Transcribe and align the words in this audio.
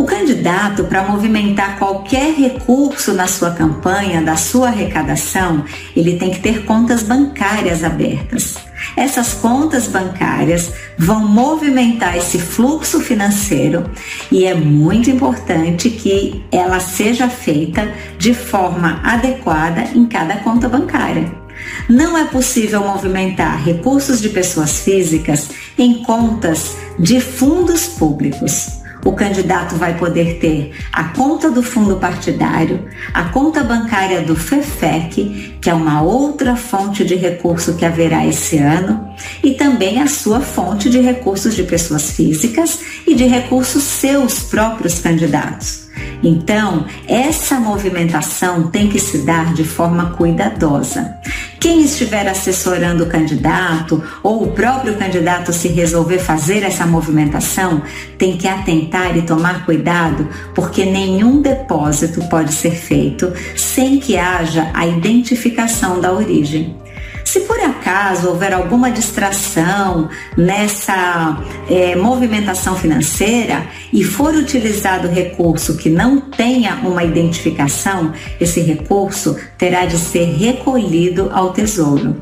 O 0.00 0.04
candidato, 0.04 0.84
para 0.84 1.04
movimentar 1.04 1.78
qualquer 1.78 2.32
recurso 2.32 3.12
na 3.12 3.26
sua 3.26 3.50
campanha, 3.50 4.22
da 4.22 4.34
sua 4.34 4.68
arrecadação, 4.68 5.62
ele 5.94 6.16
tem 6.16 6.30
que 6.30 6.40
ter 6.40 6.64
contas 6.64 7.02
bancárias 7.02 7.84
abertas. 7.84 8.54
Essas 8.96 9.34
contas 9.34 9.88
bancárias 9.88 10.72
vão 10.96 11.28
movimentar 11.28 12.16
esse 12.16 12.38
fluxo 12.38 12.98
financeiro 13.00 13.90
e 14.32 14.46
é 14.46 14.54
muito 14.54 15.10
importante 15.10 15.90
que 15.90 16.42
ela 16.50 16.80
seja 16.80 17.28
feita 17.28 17.92
de 18.16 18.32
forma 18.32 19.02
adequada 19.04 19.82
em 19.94 20.06
cada 20.06 20.36
conta 20.36 20.66
bancária. 20.66 21.30
Não 21.90 22.16
é 22.16 22.24
possível 22.24 22.80
movimentar 22.80 23.62
recursos 23.62 24.18
de 24.18 24.30
pessoas 24.30 24.80
físicas 24.80 25.50
em 25.76 26.02
contas 26.02 26.74
de 26.98 27.20
fundos 27.20 27.86
públicos 27.86 28.79
o 29.04 29.12
candidato 29.12 29.76
vai 29.76 29.96
poder 29.96 30.38
ter 30.38 30.72
a 30.92 31.04
conta 31.04 31.50
do 31.50 31.62
fundo 31.62 31.96
partidário, 31.96 32.88
a 33.14 33.24
conta 33.24 33.62
bancária 33.64 34.22
do 34.22 34.36
FEFEC, 34.36 35.58
que 35.60 35.70
é 35.70 35.74
uma 35.74 36.02
outra 36.02 36.56
fonte 36.56 37.04
de 37.04 37.14
recurso 37.14 37.74
que 37.74 37.84
haverá 37.84 38.26
esse 38.26 38.58
ano, 38.58 39.14
e 39.42 39.52
também 39.52 40.00
a 40.00 40.06
sua 40.06 40.40
fonte 40.40 40.90
de 40.90 41.00
recursos 41.00 41.54
de 41.54 41.62
pessoas 41.62 42.10
físicas 42.10 42.80
e 43.06 43.14
de 43.14 43.24
recursos 43.24 43.82
seus 43.82 44.42
próprios 44.42 44.98
candidatos. 44.98 45.90
Então, 46.22 46.86
essa 47.08 47.58
movimentação 47.58 48.68
tem 48.68 48.88
que 48.88 48.98
se 48.98 49.18
dar 49.18 49.54
de 49.54 49.64
forma 49.64 50.10
cuidadosa. 50.10 51.14
Quem 51.60 51.82
estiver 51.82 52.26
assessorando 52.26 53.04
o 53.04 53.06
candidato 53.06 54.02
ou 54.22 54.44
o 54.44 54.52
próprio 54.52 54.96
candidato 54.96 55.52
se 55.52 55.68
resolver 55.68 56.18
fazer 56.18 56.62
essa 56.62 56.86
movimentação, 56.86 57.82
tem 58.16 58.38
que 58.38 58.48
atentar 58.48 59.14
e 59.14 59.20
tomar 59.20 59.66
cuidado, 59.66 60.26
porque 60.54 60.86
nenhum 60.86 61.42
depósito 61.42 62.26
pode 62.30 62.54
ser 62.54 62.70
feito 62.70 63.30
sem 63.54 64.00
que 64.00 64.16
haja 64.16 64.70
a 64.72 64.86
identificação 64.86 66.00
da 66.00 66.10
origem. 66.10 66.74
Se 67.30 67.38
por 67.42 67.60
acaso 67.60 68.28
houver 68.28 68.52
alguma 68.52 68.90
distração 68.90 70.08
nessa 70.36 71.40
é, 71.70 71.94
movimentação 71.94 72.74
financeira 72.74 73.68
e 73.92 74.02
for 74.02 74.34
utilizado 74.34 75.06
recurso 75.06 75.76
que 75.76 75.88
não 75.88 76.20
tenha 76.20 76.80
uma 76.82 77.04
identificação, 77.04 78.12
esse 78.40 78.60
recurso 78.62 79.36
terá 79.56 79.86
de 79.86 79.96
ser 79.96 80.24
recolhido 80.24 81.30
ao 81.32 81.52
tesouro. 81.52 82.20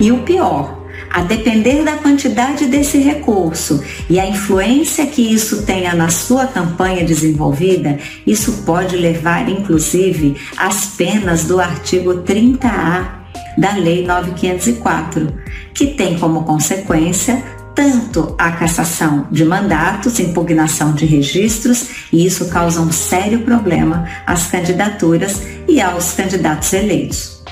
E 0.00 0.10
o 0.10 0.22
pior, 0.22 0.86
a 1.10 1.20
depender 1.20 1.84
da 1.84 1.98
quantidade 1.98 2.64
desse 2.64 2.96
recurso 2.96 3.84
e 4.08 4.18
a 4.18 4.26
influência 4.26 5.06
que 5.06 5.20
isso 5.20 5.66
tenha 5.66 5.92
na 5.92 6.08
sua 6.08 6.46
campanha 6.46 7.04
desenvolvida, 7.04 7.98
isso 8.26 8.62
pode 8.64 8.96
levar 8.96 9.50
inclusive 9.50 10.34
às 10.56 10.86
penas 10.86 11.44
do 11.44 11.60
artigo 11.60 12.22
30A 12.22 13.25
da 13.56 13.72
Lei 13.72 14.06
9504, 14.06 15.32
que 15.72 15.88
tem 15.88 16.18
como 16.18 16.44
consequência 16.44 17.42
tanto 17.74 18.34
a 18.38 18.52
cassação 18.52 19.28
de 19.30 19.44
mandatos, 19.44 20.18
impugnação 20.18 20.94
de 20.94 21.04
registros, 21.04 21.90
e 22.10 22.24
isso 22.24 22.48
causa 22.48 22.80
um 22.80 22.90
sério 22.90 23.40
problema 23.40 24.08
às 24.26 24.46
candidaturas 24.46 25.42
e 25.68 25.78
aos 25.78 26.12
candidatos 26.12 26.72
eleitos. 26.72 27.44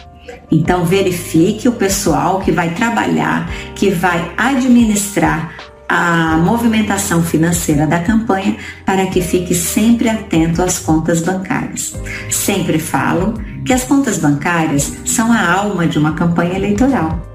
Então, 0.51 0.87
verifique 0.87 1.69
o 1.69 1.73
pessoal 1.73 2.41
que 2.41 2.51
vai 2.51 2.75
trabalhar, 2.75 3.51
que 3.75 3.91
vai 3.91 4.33
administrar 4.37 5.53
a 5.89 6.37
movimentação 6.39 7.23
financeira 7.23 7.87
da 7.87 8.01
campanha 8.01 8.57
para 8.85 9.07
que 9.07 9.21
fique 9.21 9.55
sempre 9.55 10.09
atento 10.09 10.63
às 10.63 10.79
contas 10.79 11.21
bancárias. 11.21 11.95
Sempre 12.31 12.79
falo 12.79 13.35
que 13.65 13.73
as 13.73 13.85
contas 13.85 14.19
bancárias 14.19 14.93
são 15.05 15.33
a 15.33 15.53
alma 15.53 15.87
de 15.87 15.99
uma 15.99 16.13
campanha 16.13 16.57
eleitoral. 16.57 17.34